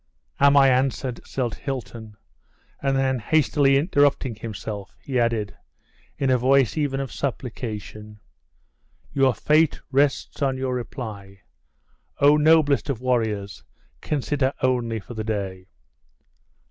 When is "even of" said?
6.75-7.11